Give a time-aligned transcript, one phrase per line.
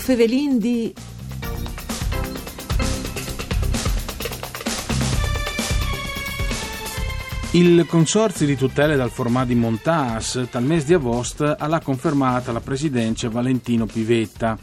[0.00, 0.92] Fevelin di...
[7.52, 13.28] Il Consorzio di tutele dal formati Montas, dal mese di agosto, ha confermato la presidenza
[13.28, 14.56] Valentino Pivetta.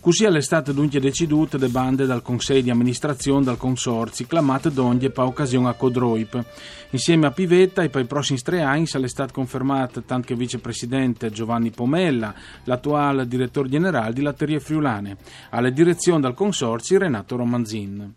[0.00, 5.22] Così all'estate dunque deciduto le bande dal Consiglio di amministrazione del Consorzio, clamate d'ogni per
[5.22, 6.44] occasione a Codroip.
[6.90, 11.70] Insieme a Pivetta e per i prossimi tre anni all'estate confermata tanto che vicepresidente Giovanni
[11.70, 12.34] Pomella,
[12.64, 15.16] l'attuale direttore generale di Latterie Friulane,
[15.50, 18.14] alla direzione del Consorzio Renato Romanzin.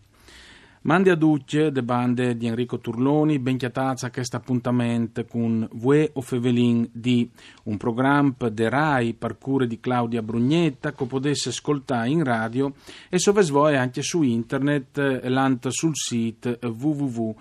[0.86, 6.22] Mandi a Duce, de bande di Enrico Turloni, ben chiatazza questo appuntamento con Vue o
[6.22, 7.28] Fevelin di
[7.64, 9.36] un programma de RAI per
[9.66, 12.72] di Claudia Brugnetta che potesse ascoltare in radio
[13.10, 17.36] e sovesvoe anche su internet l'ant sul sito www.fvg.rai.it.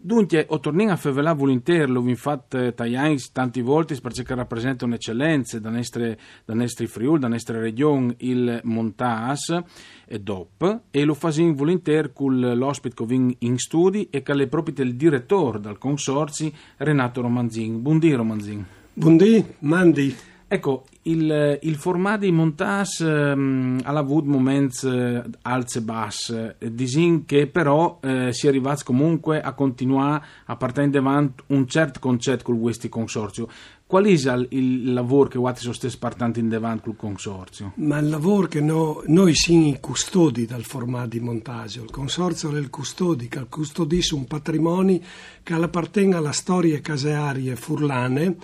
[0.00, 5.70] Dunque, o torniamo a favela volentieri, l'ho infatti tagliati tante volte perché rappresenta un'eccellenza da
[5.70, 9.60] nostre, da nostri Friuli, da nostra regione, il Montas
[10.06, 14.46] e DOP, e lo facciamo volentieri con l'ospite che viene in studi e che è
[14.46, 17.82] proprio il direttore del consorzio, Renato Romanzin.
[17.82, 18.64] Buondì Romanzin.
[18.92, 20.16] Buondì, Mandi.
[20.50, 26.74] Ecco, il, il format di montage ehm, ha avuto momenti eh, alti e bassi, eh,
[26.74, 32.00] disin che però eh, si è arrivati comunque a continuare a partire davanti un certo
[32.00, 33.46] concetto con questo consorzio.
[33.86, 37.72] Qual è il, il lavoro che Watti sono partendo in davanti col consorzio?
[37.76, 41.82] Ma il lavoro che no, noi siamo i custodi del formato di montaggio.
[41.82, 45.00] Il consorzio è il custodi, che custodisce un patrimonio
[45.42, 48.36] che appartiene alla storia casearie furlane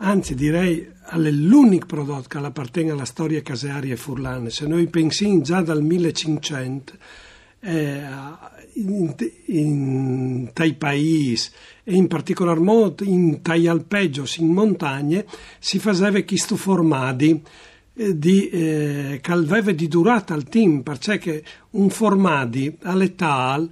[0.00, 4.50] anzi direi è l'unico prodotto che appartiene alla storia casearia furlane.
[4.50, 6.92] Se noi pensiamo già dal 1500
[7.60, 8.02] eh,
[8.74, 9.14] in,
[9.46, 11.50] in tai paesi
[11.84, 15.26] e in particolar modo in tai alpeggios in montagne
[15.58, 17.42] si faceva questo formati
[17.94, 23.68] eh, di, eh, che di durata al team perché un formati all'età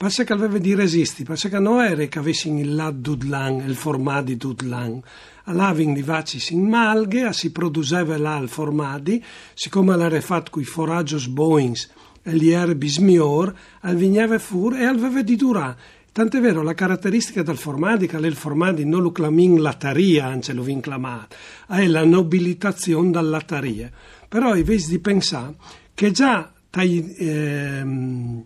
[0.00, 5.02] perché aveva di resisti perché non era che avessimo il lad dudlan il formati dudlan
[5.44, 9.22] all'aving di vacis in malghe, si produceva là il formadi,
[9.52, 11.90] siccome l'era fatto con i foragios boings
[12.22, 15.76] e gli erbis mior, al vigneve fur e al di durà.
[16.12, 20.62] Tant'è vero, la caratteristica del formadi, che il formadi non lo clamin lataria, anzi lo
[20.62, 21.36] vinclamat,
[21.68, 23.90] è la nobilitazione dall'lataria.
[24.28, 25.54] Però invece di pensare
[25.94, 28.44] che già tai, ehm,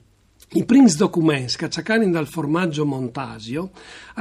[0.54, 3.72] i primi documenti che cercano dal formaggio Montasio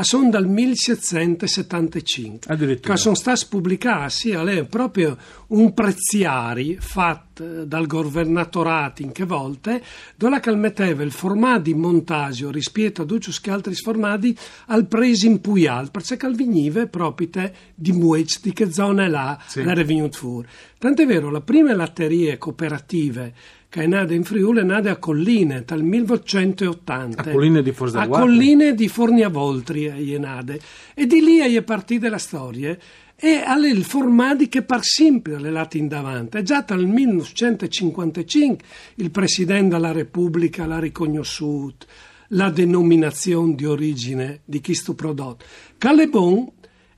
[0.02, 4.36] sono dal 1775, che sono stati pubblicati,
[4.68, 5.16] proprio
[5.48, 9.84] un preziari fatto dal governatorato in che volte,
[10.16, 14.36] dove che metteva il formato Montasio rispetto a tutti gli altri formati
[14.68, 19.60] al preso in Puyal, perché il veniva proprio di Muec, di che zona là sì.
[19.60, 20.48] era venuto fuori.
[20.80, 23.34] Tant'è vero, le prime latterie cooperative
[23.74, 27.22] che è nata in Friuli, è nata a Colline dal 1880.
[27.24, 30.54] A Colline di Forza A Colline di Forniavoltri è nata.
[30.94, 32.78] E di lì è partita la storia
[33.16, 36.44] e alle il formati che per sempre le lati in davanti.
[36.44, 38.68] Già dal 1955
[38.98, 41.88] il Presidente della Repubblica l'ha riconosciuto
[42.28, 45.46] la denominazione di origine di questo prodotto.
[45.80, 46.48] Calebon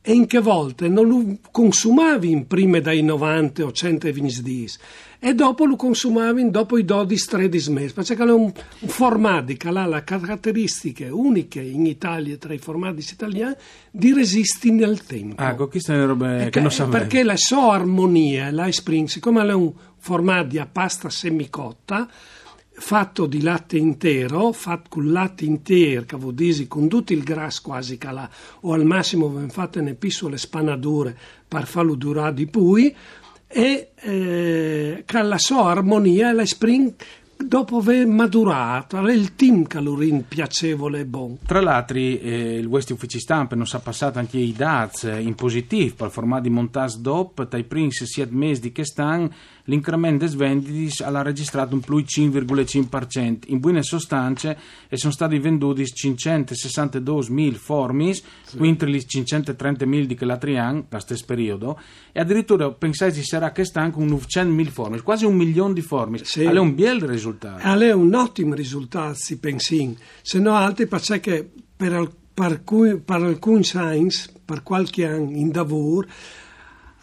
[0.08, 4.68] e in che volte non lo consumavi in prime dai 90 o 120 giorni
[5.20, 7.94] e dopo lo consumavi dopo i 12-13 mesi.
[7.94, 13.04] Perché è un, un formato che ha le caratteristiche uniche in Italia tra i formati
[13.12, 13.56] italiani
[13.90, 15.42] di resisti nel tempo.
[15.42, 16.98] Ah, queste sono robe che non sapevo.
[16.98, 22.08] perché la sua armonia la spring siccome è un formato a pasta semicotta
[22.78, 27.62] fatto di latte intero, fatto con latte intero, che vuol dire con tutto il grasso
[27.64, 28.30] quasi che là,
[28.62, 31.18] o al massimo ben fatte ne le spanadure
[31.48, 32.76] per farlo durare di più,
[33.48, 36.94] e eh, che la sua armonia la spring
[37.38, 41.38] dopo aver maturato, è il team calorin piacevole e buono.
[41.46, 45.96] Tra l'altro, eh, il West Uffici Stampa non sa passato anche i dati in positivo
[45.96, 49.32] per il formato di montage DOP, dai primi 7 mesi di quest'anno
[49.66, 53.44] l'incremento delle vendite ha registrato un più 5,5%.
[53.48, 54.58] In buone sostanze
[54.88, 58.58] e sono stati venduti 562.000 formis, sì.
[58.58, 61.80] quindi i 530.000 di anno, da stesso periodo,
[62.12, 66.24] e addirittura pensate ci sarà quest'anno con 900.000 formis, quasi un milione di formis.
[66.24, 66.44] Sì.
[66.44, 67.60] È un bel risultato.
[67.62, 74.32] È un ottimo risultato, si pensi, se no altri perché per, per, per alcuni science,
[74.44, 76.08] per qualche anno in lavoro,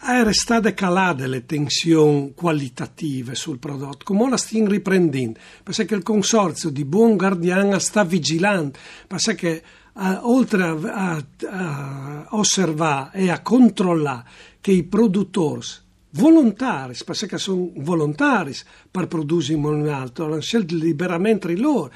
[0.05, 6.69] era state calate le tensioni qualitative sul prodotto, come la stiamo riprendendo, perché il consorzio
[6.69, 8.77] di buon guardiano sta vigilando,
[9.07, 9.63] perché
[9.93, 14.25] a, oltre a, a, a osservare e a controllare
[14.59, 15.65] che i produttori
[16.11, 18.53] volontari, perché sono volontari
[18.89, 21.91] per produrre in un altro, hanno scelto liberamente loro,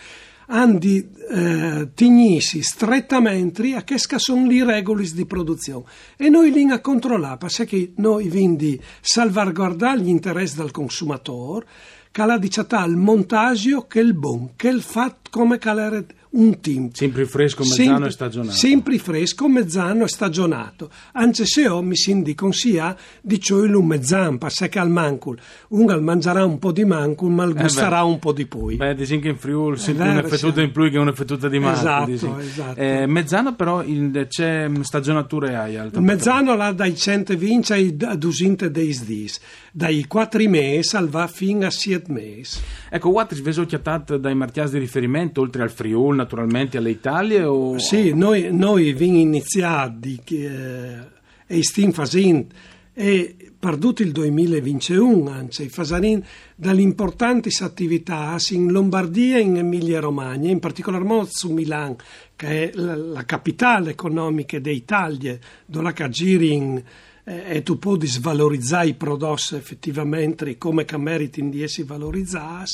[0.48, 5.86] hanno di eh, tegnisi strettamente a che sono le regole di produzione
[6.16, 11.66] e noi li a controllare perché noi quindi salvaguardare gli interessi del consumatore
[12.12, 16.92] che la diciata il montaggio che il buon, che il fatto come calare un team.
[16.92, 18.56] Sempre fresco, mezzano sempre, e stagionato.
[18.56, 20.90] Sempre fresco, mezzano e stagionato.
[21.14, 25.40] Anche se ho mi si consiglia di un mezzan, perché al mancul.
[25.70, 28.76] Un mangerà un po' di mancul, ma eh gusterà un po' di poi.
[28.76, 32.14] Beh, dici che in Friuli senti un'effettuta in più che un'effettuta di mancul.
[32.14, 32.80] Esatto, esatto.
[32.80, 36.02] Eh, mezzano però in, c'è stagionature hai alto.
[36.02, 39.40] Mezzano là dai 120 ai 200 dei dis.
[39.72, 42.60] Dai 4 mesi al va fino a 7 mesi.
[42.90, 47.44] Ecco, Wattis veso chiatat dai martias di riferimento oltre al Friuli naturalmente alle Italie?
[47.44, 47.80] O...
[47.80, 51.00] Sì, noi, noi abbiamo iniziato eh,
[51.48, 52.48] e stiamo facendo
[52.94, 56.26] e perduto il 2021, anzi, facendo
[56.56, 61.98] dalle importanti attività in Lombardia e in Emilia Romagna, in particolar modo su Milano,
[62.36, 66.84] che è la, la capitale economica d'Italia, dove la giri in
[67.24, 72.72] eh, e tu puoi svalorizzare i prodotti effettivamente come che meritano di essere valorizzati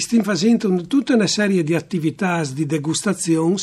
[0.00, 3.56] stiamo facendo tutta una serie di attività di degustazioni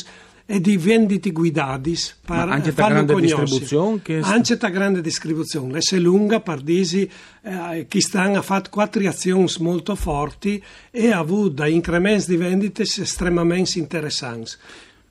[0.46, 1.92] e di vendite guidate
[2.26, 3.42] per anche da grande conoscere.
[3.42, 4.18] distribuzione che...
[4.20, 7.08] anche da grande distribuzione le lunga pardisi
[7.42, 10.60] eh, che stanno fatto quattro azioni molto forti
[10.90, 14.52] e ha avuto incrementi di vendite estremamente interessanti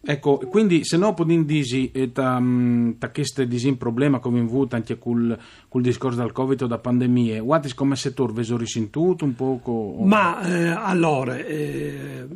[0.01, 4.77] Ecco, quindi se no podin disi eh, da, mm, da questo disin problema come avuto
[4.77, 5.37] anche col,
[5.67, 9.97] col discorso del Covid o da pandemie, quanti come settore veso risentuto un poco?
[10.01, 12.27] Ma eh, allora, eh,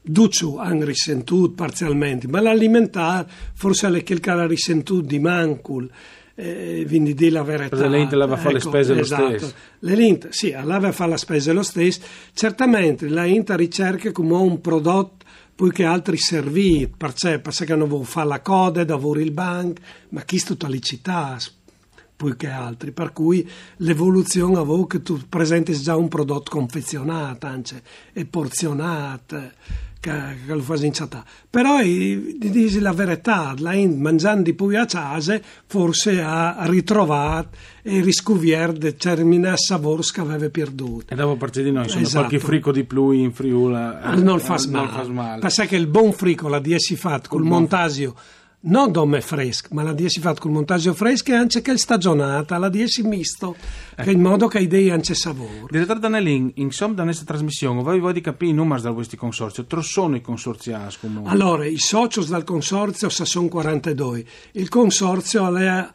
[0.00, 5.90] Duccio hanno risentuto parzialmente, ma l'alimentare forse è che ha risentuto di Mancul,
[6.36, 7.76] eh, quindi di la verità.
[7.76, 9.22] Perché l'Int aveva ecco, le spese esatto.
[9.22, 9.54] lo stesso.
[9.80, 12.00] L'Int, sì, aveva fatto le spese lo stesso,
[12.32, 15.26] certamente la Int ricerca come un prodotto
[15.58, 20.38] poiché altri servizi, perché, perché non vuoi fare la coda, lavori il bank, ma chi
[20.38, 21.36] tutta licità,
[22.14, 23.44] poiché altri, per cui
[23.78, 27.82] l'evoluzione aveva che tu presenti già un prodotto confezionato, anche,
[28.12, 29.50] e porzionato,
[30.00, 30.10] che,
[30.46, 31.24] che lo in città.
[31.48, 38.72] Però, di dire la verità, la mangiando poi a casa, forse ha ritrovato e riscovier
[38.72, 41.12] determinati sapori che aveva perduto.
[41.12, 42.26] E dopo parte di noi, insomma, esatto.
[42.26, 45.08] qualche frico di più in Friula eh, non fa male.
[45.08, 45.40] male.
[45.40, 48.14] Perché il buon frico la di fatto col montasio
[48.60, 52.58] non dome fresco, ma la si fatto col montaggio fresco e anche che è stagionata,
[52.58, 53.54] la si misto,
[53.94, 54.10] ecco.
[54.10, 55.66] in modo che idee anche sapore.
[55.70, 59.64] Direttore Danelin, insomma, da questa trasmissione, voi vuoi capire i numeri da questi consorzi?
[59.66, 61.30] Tre sono i consorzi AS comunque?
[61.30, 64.24] Allora, i soci dal consorzio sono 42.
[64.52, 65.88] Il consorzio è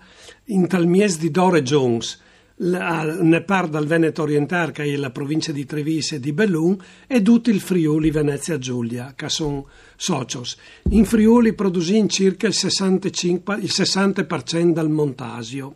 [0.46, 2.22] in tal mese di Dore Jones,
[2.56, 6.78] ne parla dal Veneto Orientale, che è la provincia di Treviso e di Bellun,
[7.08, 10.58] e tutto il Friuli Venezia Giulia, che sono socios.
[10.90, 15.76] In Friuli producono circa il, 65, il 60% del montasio.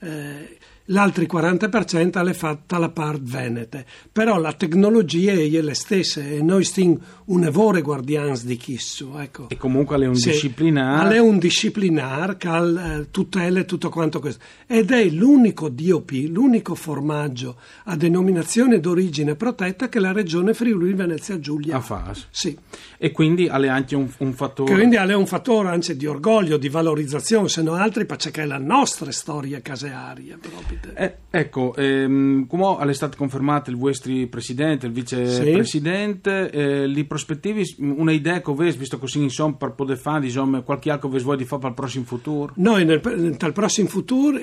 [0.00, 3.86] Eh, l'altro 40% l'è fatta la parte venete.
[4.12, 9.18] Però la tecnologia è la stessa e noi stiamo un evore guardiani di questo.
[9.18, 9.48] Ecco.
[9.48, 11.16] E comunque è un sì, disciplinare.
[11.16, 14.42] È un disciplinare che eh, tutela tutto quanto questo.
[14.66, 21.38] Ed è l'unico DOP, l'unico formaggio a denominazione d'origine protetta che la regione Friuli Venezia
[21.38, 21.80] Giulia ha.
[21.80, 22.26] FAS.
[22.30, 22.56] Sì.
[22.98, 24.72] E quindi ha anche un, un fattore...
[24.74, 28.58] Quindi ha un fattore anzi di orgoglio, di valorizzazione, se non altri perché è la
[28.58, 30.92] nostra storia casearia proprio ospite.
[30.94, 36.56] Eh, ecco, ehm, come è stato confermato il vostro presidente, il vicepresidente, sì.
[36.56, 40.90] eh, li prospettivi, una idea che avete, visto così insomma, per poter fare, insomma, qualche
[40.90, 42.52] altro che vuoi di fare per il prossimo futuro?
[42.56, 44.38] Noi nel, nel prossimo futuro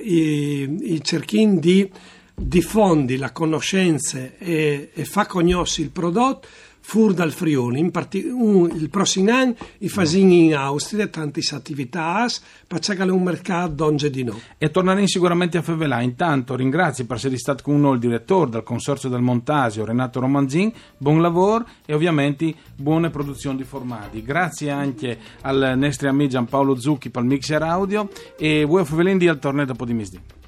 [1.02, 1.90] cerchiamo di
[2.34, 6.48] diffondere la conoscenza e, e fa conoscere il prodotto
[6.82, 7.90] fur dal Friuli.
[7.90, 14.10] Parti- un, il prossimo anno i fasini in Austria tante attività è un mercato donde
[14.10, 14.40] di no.
[14.58, 16.02] E torneremo sicuramente a Fevelà.
[16.02, 20.72] Intanto ringrazio per essere stato con noi il direttore del Consorzio del Montasio, Renato Romanzin.
[20.98, 24.24] Buon lavoro e ovviamente buone produzioni di formati.
[24.24, 29.18] Grazie anche al nostro amico Giampaolo Zucchi per il mixer audio e voi a Fevelin
[29.18, 30.41] di al torneo dopo di misdì.